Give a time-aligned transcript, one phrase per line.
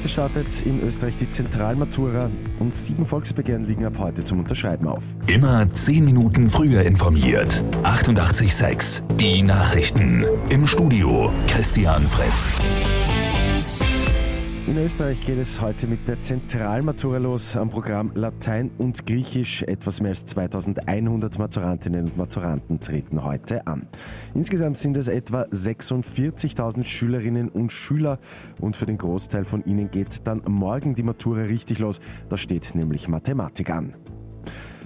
[0.00, 5.04] Heute startet in Österreich die Zentralmatura und sieben Volksbegehren liegen ab heute zum Unterschreiben auf.
[5.26, 7.62] Immer zehn Minuten früher informiert.
[7.82, 10.24] 88.6 Die Nachrichten.
[10.48, 12.54] Im Studio Christian Fritz.
[14.70, 17.56] In Österreich geht es heute mit der Zentralmatura los.
[17.56, 19.62] Am Programm Latein und Griechisch.
[19.62, 23.88] Etwas mehr als 2100 Maturantinnen und Maturanten treten heute an.
[24.32, 28.20] Insgesamt sind es etwa 46.000 Schülerinnen und Schüler
[28.60, 31.98] und für den Großteil von ihnen geht dann morgen die Matura richtig los.
[32.28, 33.96] Da steht nämlich Mathematik an.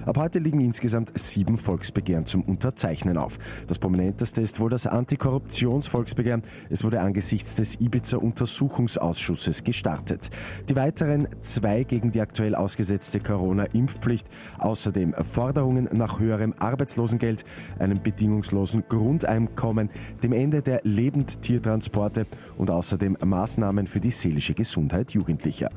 [0.07, 3.39] Ab heute liegen insgesamt sieben Volksbegehren zum Unterzeichnen auf.
[3.67, 6.43] Das prominenteste ist wohl das Antikorruptionsvolksbegehren.
[6.69, 10.31] Es wurde angesichts des Ibiza-Untersuchungsausschusses gestartet.
[10.69, 14.29] Die weiteren zwei gegen die aktuell ausgesetzte Corona-Impfpflicht,
[14.59, 17.45] außerdem Forderungen nach höherem Arbeitslosengeld,
[17.79, 19.89] einem bedingungslosen Grundeinkommen,
[20.23, 22.27] dem Ende der Lebendtiertransporte
[22.59, 25.71] und außerdem Maßnahmen für die seelische Gesundheit Jugendlicher.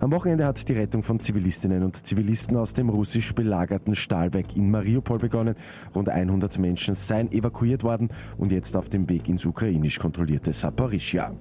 [0.00, 4.70] Am Wochenende hat die Rettung von Zivilistinnen und Zivilisten aus dem russisch belagerten Stahlwerk in
[4.70, 5.56] Mariupol begonnen.
[5.94, 11.32] Rund 100 Menschen seien evakuiert worden und jetzt auf dem Weg ins ukrainisch kontrollierte Saporischia.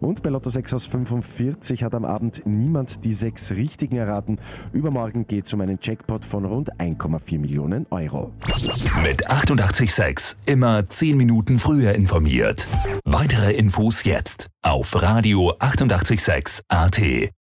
[0.00, 4.38] Und bei Lotto 6 aus 45 hat am Abend niemand die sechs Richtigen erraten.
[4.72, 8.32] Übermorgen geht es um einen Jackpot von rund 1,4 Millionen Euro.
[9.02, 12.66] Mit 88.6 immer 10 Minuten früher informiert.
[13.04, 17.30] Weitere Infos jetzt auf Radio 88.6 AT.